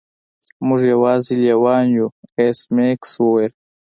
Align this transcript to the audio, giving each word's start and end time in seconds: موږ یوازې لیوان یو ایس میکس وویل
موږ 0.67 0.81
یوازې 0.93 1.33
لیوان 1.43 1.85
یو 1.97 2.07
ایس 2.39 2.59
میکس 2.75 3.11
وویل 3.23 3.53